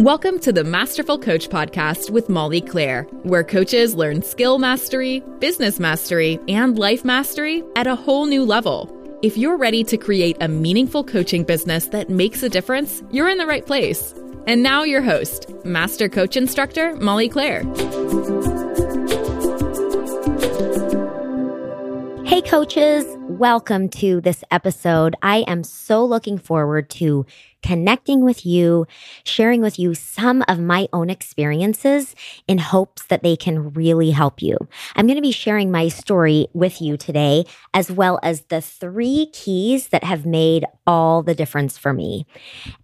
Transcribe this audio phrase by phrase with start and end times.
[0.00, 5.80] Welcome to the Masterful Coach Podcast with Molly Claire, where coaches learn skill mastery, business
[5.80, 8.92] mastery, and life mastery at a whole new level.
[9.22, 13.38] If you're ready to create a meaningful coaching business that makes a difference, you're in
[13.38, 14.14] the right place.
[14.46, 17.64] And now, your host, Master Coach Instructor Molly Claire.
[22.36, 25.16] Hey, coaches, welcome to this episode.
[25.22, 27.24] I am so looking forward to
[27.62, 28.86] connecting with you,
[29.24, 32.14] sharing with you some of my own experiences
[32.46, 34.58] in hopes that they can really help you.
[34.96, 39.30] I'm going to be sharing my story with you today, as well as the three
[39.32, 42.26] keys that have made all the difference for me.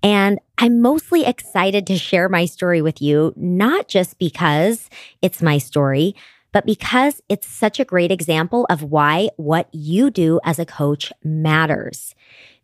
[0.02, 4.88] And I'm mostly excited to share my story with you, not just because
[5.20, 6.14] it's my story
[6.52, 11.12] but because it's such a great example of why what you do as a coach
[11.24, 12.14] matters.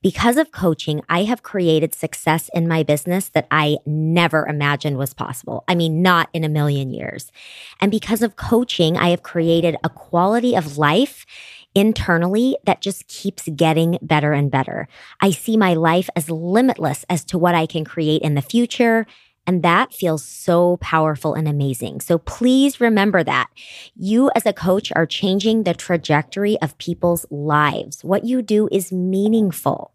[0.01, 5.13] Because of coaching, I have created success in my business that I never imagined was
[5.13, 5.65] possible.
[5.67, 7.33] I mean, not in a million years.
[7.81, 11.27] And because of coaching, I have created a quality of life
[11.75, 14.89] internally that just keeps getting better and better.
[15.21, 19.05] I see my life as limitless as to what I can create in the future
[19.49, 22.03] and that feels so powerful and amazing.
[22.03, 23.49] So please remember that
[23.97, 28.05] you as a coach are changing the trajectory of people's lives.
[28.05, 29.95] What you do is meaningful.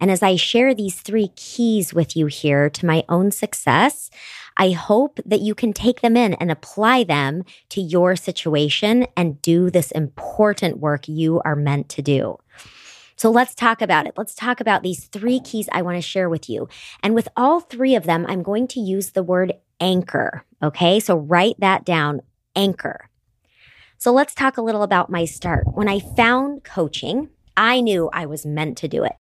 [0.00, 4.10] And as I share these three keys with you here to my own success,
[4.56, 9.40] I hope that you can take them in and apply them to your situation and
[9.42, 12.38] do this important work you are meant to do.
[13.16, 14.14] So let's talk about it.
[14.16, 16.68] Let's talk about these three keys I want to share with you.
[17.02, 20.44] And with all three of them, I'm going to use the word anchor.
[20.62, 21.00] Okay.
[21.00, 22.22] So write that down
[22.56, 23.08] anchor.
[23.98, 25.64] So let's talk a little about my start.
[25.74, 29.12] When I found coaching, I knew I was meant to do it.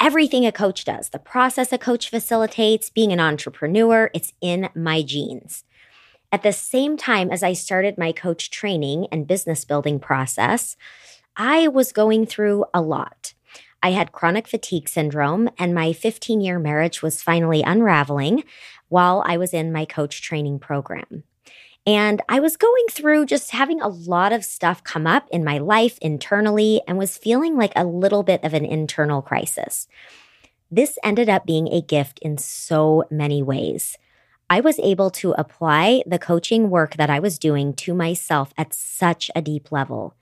[0.00, 5.02] Everything a coach does, the process a coach facilitates, being an entrepreneur, it's in my
[5.02, 5.64] genes.
[6.32, 10.76] At the same time as I started my coach training and business building process,
[11.36, 13.34] I was going through a lot.
[13.82, 18.44] I had chronic fatigue syndrome, and my 15 year marriage was finally unraveling
[18.88, 21.24] while I was in my coach training program.
[21.86, 25.58] And I was going through just having a lot of stuff come up in my
[25.58, 29.88] life internally and was feeling like a little bit of an internal crisis.
[30.70, 33.96] This ended up being a gift in so many ways.
[34.50, 38.74] I was able to apply the coaching work that I was doing to myself at
[38.74, 40.14] such a deep level.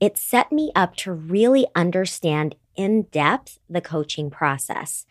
[0.00, 5.06] It set me up to really understand in depth the coaching process.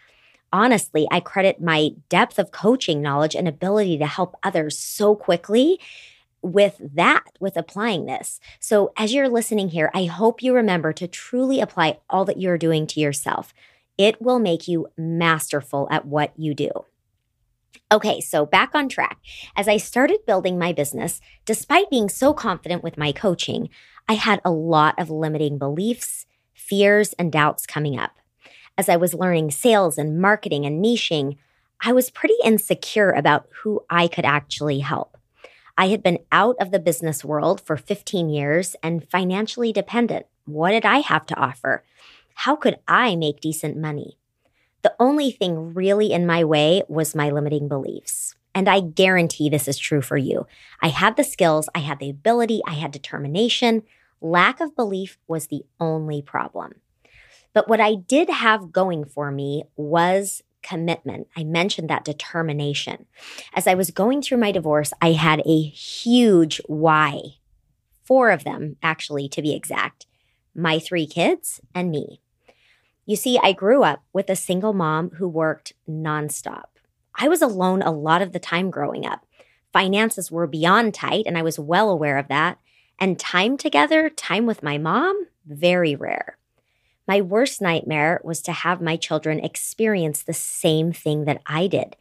[0.53, 5.79] Honestly, I credit my depth of coaching knowledge and ability to help others so quickly
[6.41, 8.39] with that, with applying this.
[8.59, 12.57] So, as you're listening here, I hope you remember to truly apply all that you're
[12.57, 13.53] doing to yourself.
[13.97, 16.69] It will make you masterful at what you do.
[17.91, 19.17] Okay, so back on track.
[19.55, 23.69] As I started building my business, despite being so confident with my coaching,
[24.09, 28.17] I had a lot of limiting beliefs fears and doubts coming up.
[28.77, 31.37] As I was learning sales and marketing and niching,
[31.81, 35.17] I was pretty insecure about who I could actually help.
[35.77, 40.25] I had been out of the business world for 15 years and financially dependent.
[40.45, 41.83] What did I have to offer?
[42.33, 44.17] How could I make decent money?
[44.81, 48.35] The only thing really in my way was my limiting beliefs.
[48.55, 50.47] And I guarantee this is true for you.
[50.81, 53.83] I had the skills, I had the ability, I had determination,
[54.21, 56.75] Lack of belief was the only problem.
[57.53, 61.27] But what I did have going for me was commitment.
[61.35, 63.05] I mentioned that determination.
[63.53, 67.21] As I was going through my divorce, I had a huge why.
[68.03, 70.05] Four of them, actually, to be exact
[70.57, 72.19] my three kids and me.
[73.05, 76.65] You see, I grew up with a single mom who worked nonstop.
[77.15, 79.25] I was alone a lot of the time growing up.
[79.71, 82.57] Finances were beyond tight, and I was well aware of that.
[82.99, 86.37] And time together, time with my mom, very rare.
[87.07, 91.95] My worst nightmare was to have my children experience the same thing that I did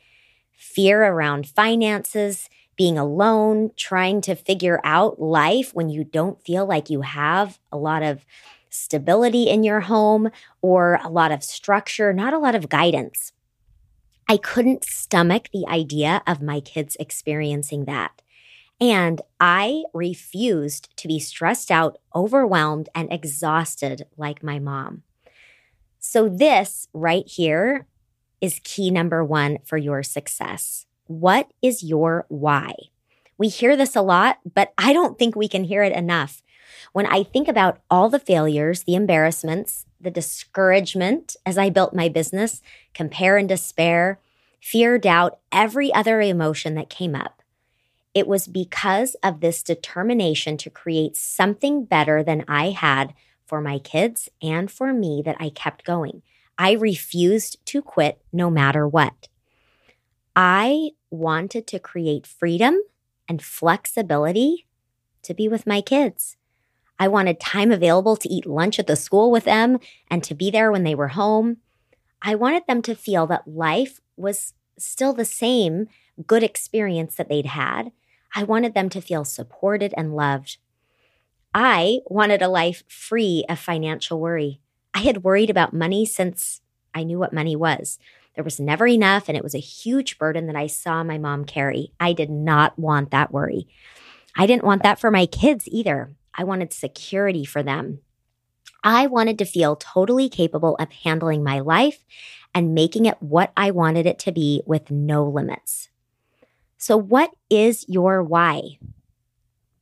[0.52, 6.90] fear around finances, being alone, trying to figure out life when you don't feel like
[6.90, 8.24] you have a lot of
[8.70, 13.32] stability in your home or a lot of structure, not a lot of guidance.
[14.28, 18.22] I couldn't stomach the idea of my kids experiencing that.
[18.80, 25.02] And I refused to be stressed out, overwhelmed, and exhausted like my mom.
[25.98, 27.86] So, this right here
[28.40, 30.86] is key number one for your success.
[31.06, 32.74] What is your why?
[33.38, 36.42] We hear this a lot, but I don't think we can hear it enough.
[36.92, 42.08] When I think about all the failures, the embarrassments, the discouragement as I built my
[42.08, 42.62] business,
[42.94, 44.20] compare and despair,
[44.60, 47.42] fear, doubt, every other emotion that came up.
[48.16, 53.12] It was because of this determination to create something better than I had
[53.44, 56.22] for my kids and for me that I kept going.
[56.56, 59.28] I refused to quit no matter what.
[60.34, 62.80] I wanted to create freedom
[63.28, 64.66] and flexibility
[65.20, 66.38] to be with my kids.
[66.98, 69.78] I wanted time available to eat lunch at the school with them
[70.10, 71.58] and to be there when they were home.
[72.22, 75.88] I wanted them to feel that life was still the same
[76.26, 77.92] good experience that they'd had.
[78.38, 80.58] I wanted them to feel supported and loved.
[81.54, 84.60] I wanted a life free of financial worry.
[84.92, 86.60] I had worried about money since
[86.94, 87.98] I knew what money was.
[88.34, 91.46] There was never enough, and it was a huge burden that I saw my mom
[91.46, 91.94] carry.
[91.98, 93.68] I did not want that worry.
[94.36, 96.14] I didn't want that for my kids either.
[96.34, 98.00] I wanted security for them.
[98.84, 102.04] I wanted to feel totally capable of handling my life
[102.54, 105.88] and making it what I wanted it to be with no limits.
[106.78, 108.78] So, what is your why?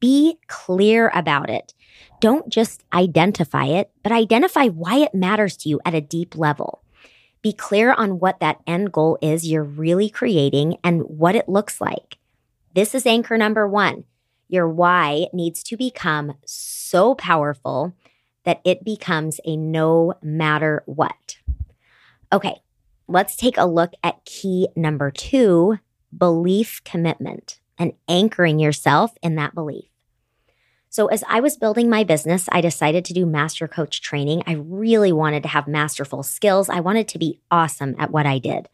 [0.01, 1.75] Be clear about it.
[2.21, 6.83] Don't just identify it, but identify why it matters to you at a deep level.
[7.43, 11.81] Be clear on what that end goal is you're really creating and what it looks
[11.81, 12.19] like.
[12.75, 14.05] This is anchor number one.
[14.49, 17.95] Your why needs to become so powerful
[18.45, 21.39] that it becomes a no matter what.
[22.33, 22.63] Okay,
[23.09, 25.79] let's take a look at key number two
[26.17, 29.87] belief commitment and anchoring yourself in that belief.
[30.95, 34.45] So, as I was building my business, I decided to do master coach training.
[34.47, 36.69] I really wanted to have masterful skills.
[36.69, 38.69] I wanted to be awesome at what I did.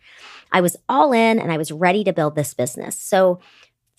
[0.53, 2.95] I was all in and I was ready to build this business.
[3.01, 3.41] So,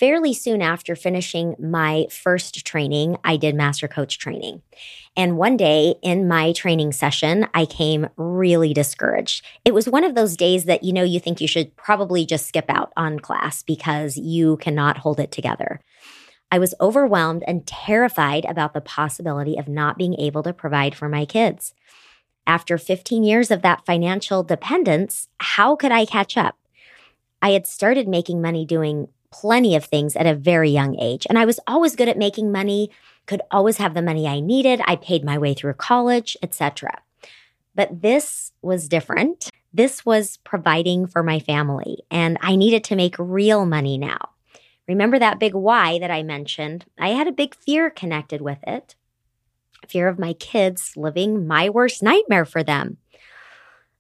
[0.02, 4.64] fairly soon after finishing my first training, I did master coach training.
[5.16, 9.46] And one day in my training session, I came really discouraged.
[9.64, 12.48] It was one of those days that, you know, you think you should probably just
[12.48, 15.80] skip out on class because you cannot hold it together.
[16.52, 21.10] I was overwhelmed and terrified about the possibility of not being able to provide for
[21.10, 21.76] my kids.
[22.48, 26.58] After 15 years of that financial dependence, how could I catch up?
[27.40, 31.26] I had started making money doing plenty of things at a very young age.
[31.30, 32.92] And I was always good at making money,
[33.26, 34.82] could always have the money I needed.
[34.86, 37.02] I paid my way through college, etc.
[37.76, 39.50] But this was different.
[39.74, 44.30] This was providing for my family, and I needed to make real money now.
[44.88, 46.86] Remember that big why that I mentioned?
[47.00, 48.96] I had a big fear connected with it
[49.88, 52.98] fear of my kids living my worst nightmare for them.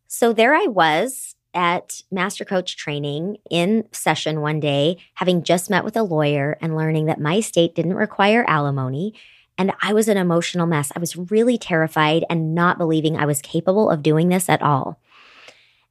[0.08, 5.84] So there I was at Master Coach training in session one day, having just met
[5.84, 9.14] with a lawyer and learning that my state didn't require alimony.
[9.58, 10.92] And I was an emotional mess.
[10.96, 15.00] I was really terrified and not believing I was capable of doing this at all.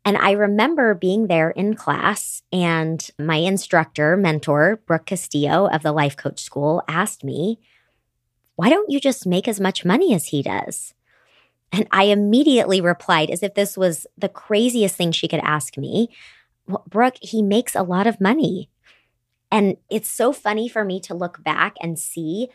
[0.05, 5.93] And I remember being there in class, and my instructor, mentor, Brooke Castillo of the
[5.93, 7.61] Life Coach School, asked me,
[8.57, 10.95] Why don't you just make as much money as he does?
[11.73, 16.09] And I immediately replied, as if this was the craziest thing she could ask me.
[16.67, 18.71] Well, Brooke, he makes a lot of money.
[19.53, 22.49] And it's so funny for me to look back and see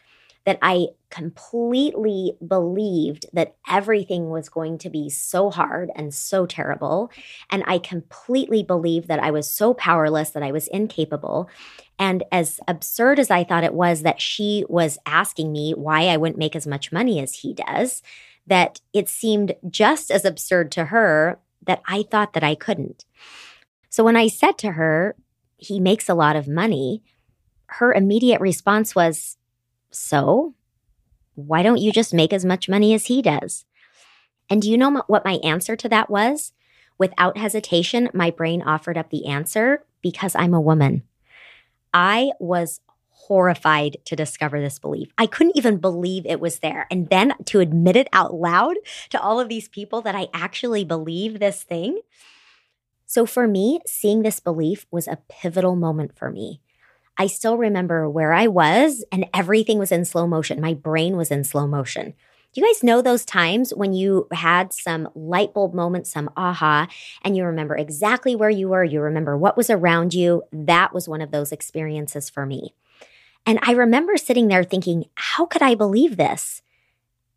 [0.45, 7.12] that I completely believed that everything was going to be so hard and so terrible.
[7.50, 11.50] And I completely believed that I was so powerless, that I was incapable.
[11.98, 16.17] And as absurd as I thought it was that she was asking me why I
[16.17, 18.03] wouldn't make as much money as he does,
[18.47, 23.05] that it seemed just as absurd to her that I thought that I couldn't.
[23.89, 25.15] So when I said to her,
[25.57, 27.01] he makes a lot of money,
[27.67, 29.37] her immediate response was,
[29.89, 30.53] So,
[31.33, 33.65] why don't you just make as much money as he does?
[34.49, 36.53] And do you know what my answer to that was?
[36.97, 41.03] Without hesitation, my brain offered up the answer because I'm a woman.
[41.93, 42.79] I was
[43.27, 45.10] horrified to discover this belief.
[45.17, 46.88] I couldn't even believe it was there.
[46.91, 48.75] And then to admit it out loud
[49.10, 52.00] to all of these people that I actually believe this thing.
[53.05, 56.62] So for me, seeing this belief was a pivotal moment for me.
[57.17, 60.60] I still remember where I was and everything was in slow motion.
[60.60, 62.13] My brain was in slow motion.
[62.53, 66.88] Do you guys know those times when you had some light bulb moment, some aha,
[67.22, 68.84] and you remember exactly where you were?
[68.84, 70.44] You remember what was around you?
[70.53, 72.74] That was one of those experiences for me.
[73.45, 76.61] And I remember sitting there thinking, how could I believe this?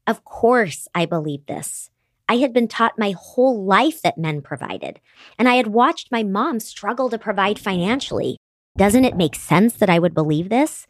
[0.06, 1.90] Of course, I believed this.
[2.28, 5.00] I had been taught my whole life that men provided,
[5.38, 8.36] and I had watched my mom struggle to provide financially.
[8.76, 10.86] Doesn't it make sense that I would believe this?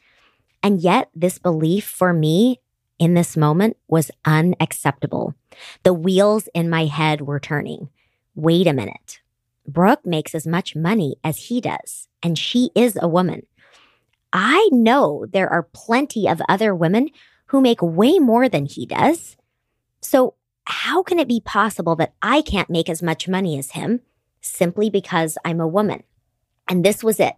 [0.62, 2.60] And yet, this belief for me
[2.98, 5.34] in this moment was unacceptable.
[5.84, 7.88] The wheels in my head were turning.
[8.34, 9.20] Wait a minute.
[9.66, 13.46] Brooke makes as much money as he does, and she is a woman.
[14.32, 17.08] I know there are plenty of other women
[17.46, 19.36] who make way more than he does.
[20.00, 24.00] So, how can it be possible that I can't make as much money as him
[24.42, 26.02] simply because I'm a woman?
[26.68, 27.36] And this was it.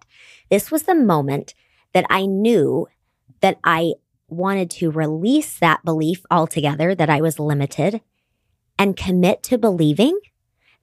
[0.50, 1.54] This was the moment
[1.92, 2.88] that I knew
[3.40, 3.94] that I
[4.28, 8.00] wanted to release that belief altogether that I was limited
[8.78, 10.18] and commit to believing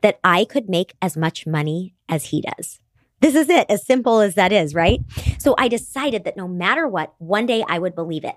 [0.01, 2.79] that I could make as much money as he does.
[3.19, 4.99] This is it, as simple as that is, right?
[5.39, 8.35] So I decided that no matter what, one day I would believe it.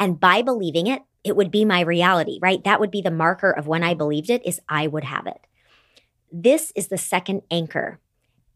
[0.00, 2.62] And by believing it, it would be my reality, right?
[2.64, 5.46] That would be the marker of when I believed it is I would have it.
[6.32, 8.00] This is the second anchor.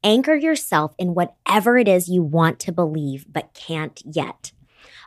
[0.03, 4.53] Anchor yourself in whatever it is you want to believe but can't yet.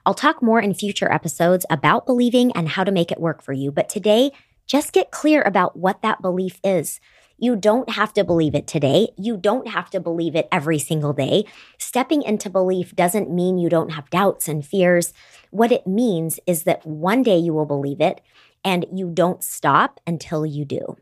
[0.05, 3.53] I'll talk more in future episodes about believing and how to make it work for
[3.53, 4.31] you, but today,
[4.65, 6.99] just get clear about what that belief is
[7.41, 9.09] you don't have to believe it today.
[9.17, 11.45] You don't have to believe it every single day.
[11.79, 15.11] Stepping into belief doesn't mean you don't have doubts and fears.
[15.49, 18.21] What it means is that one day you will believe it
[18.63, 20.97] and you don't stop until you do.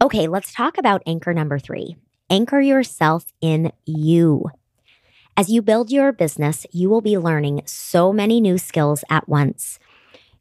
[0.00, 1.96] Okay, let's talk about anchor number three
[2.30, 4.46] anchor yourself in you.
[5.36, 9.78] As you build your business, you will be learning so many new skills at once.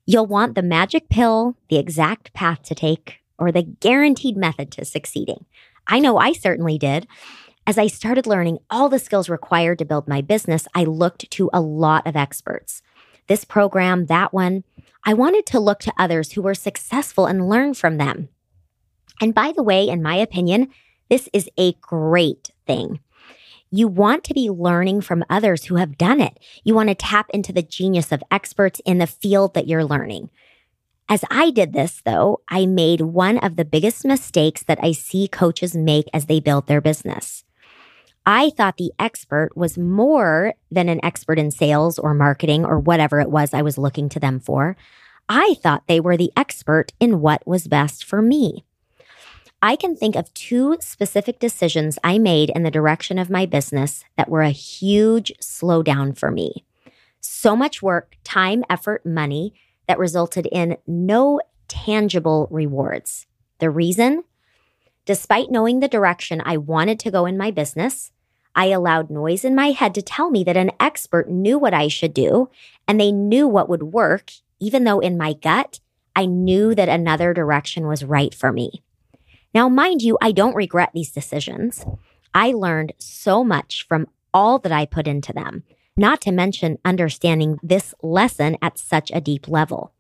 [0.06, 4.86] You'll want the magic pill, the exact path to take, or the guaranteed method to
[4.86, 5.46] succeeding.
[5.88, 7.08] I know I certainly did.
[7.66, 11.50] As I started learning all the skills required to build my business, I looked to
[11.54, 12.82] a lot of experts.
[13.28, 14.64] This program, that one.
[15.06, 18.30] I wanted to look to others who were successful and learn from them.
[19.22, 20.70] And by the way, in my opinion,
[21.10, 23.00] this is a great thing.
[23.72, 26.40] You want to be learning from others who have done it.
[26.64, 30.32] You want to tap into the genius of experts in the field that you're learning.
[31.12, 35.28] As I did this, though, I made one of the biggest mistakes that I see
[35.28, 37.44] coaches make as they build their business.
[38.28, 43.20] I thought the expert was more than an expert in sales or marketing or whatever
[43.20, 44.78] it was I was looking to them for.
[45.28, 48.64] I thought they were the expert in what was best for me.
[49.64, 54.06] I can think of two specific decisions I made in the direction of my business
[54.16, 56.66] that were a huge slowdown for me.
[57.20, 59.56] So much work, time, effort, money
[59.90, 63.26] that resulted in no tangible rewards.
[63.58, 64.24] The reason?
[65.06, 68.12] Despite knowing the direction I wanted to go in my business,
[68.54, 71.88] I allowed noise in my head to tell me that an expert knew what I
[71.88, 72.52] should do
[72.88, 75.80] and they knew what would work, even though in my gut,
[76.16, 78.84] I knew that another direction was right for me.
[79.56, 81.84] Now, mind you, I don't regret these decisions.
[82.36, 85.64] I learned so much from all that I put into them
[86.00, 89.94] not to mention understanding this lesson at such a deep level.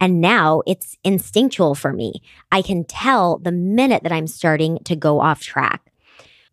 [0.00, 2.22] And now it's instinctual for me.
[2.50, 5.92] I can tell the minute that I'm starting to go off track.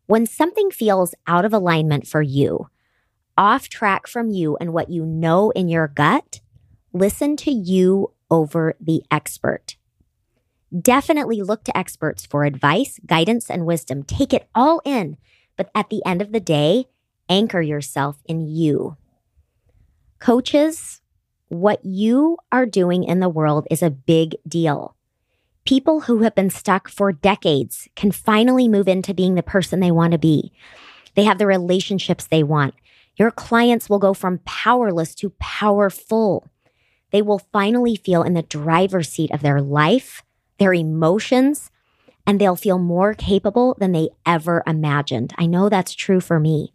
[0.06, 2.70] When something feels out of alignment for you,
[3.38, 6.42] off track from you and what you know in your gut,
[6.94, 9.78] listen to you over the expert.
[10.80, 14.04] Definitely look to experts for advice, guidance, and wisdom.
[14.04, 15.18] Take it all in.
[15.58, 16.86] But at the end of the day,
[17.32, 18.98] anchor yourself in you.
[20.20, 21.02] Coaches,
[21.48, 24.96] what you are doing in the world is a big deal.
[25.66, 29.92] People who have been stuck for decades can finally move into being the person they
[29.92, 30.52] want to be.
[31.16, 32.74] They have the relationships they want.
[33.16, 36.48] Your clients will go from powerless to powerful.
[37.12, 40.24] They will finally feel in the driver's seat of their life,
[40.58, 41.72] their emotions,
[42.28, 45.34] and they'll feel more capable than they ever imagined.
[45.38, 46.74] I know that's true for me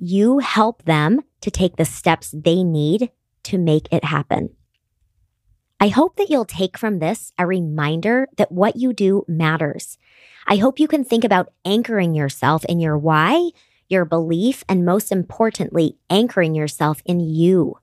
[0.00, 3.10] you help them to take the steps they need
[3.42, 4.50] to make it happen.
[5.78, 9.98] I hope that you'll take from this a reminder that what you do matters.
[10.46, 13.50] I hope you can think about anchoring yourself in your why,
[13.88, 17.76] your belief, and most importantly, anchoring yourself in you.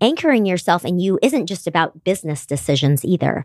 [0.00, 3.44] Anchoring yourself in you isn't just about business decisions either.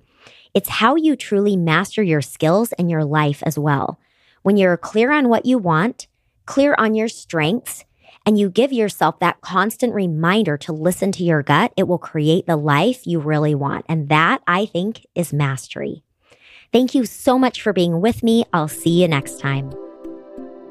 [0.53, 3.99] It's how you truly master your skills and your life as well.
[4.43, 6.07] When you're clear on what you want,
[6.45, 7.85] clear on your strengths,
[8.25, 12.45] and you give yourself that constant reminder to listen to your gut, it will create
[12.45, 13.85] the life you really want.
[13.89, 16.03] And that, I think, is mastery.
[16.71, 18.45] Thank you so much for being with me.
[18.53, 19.71] I'll see you next time.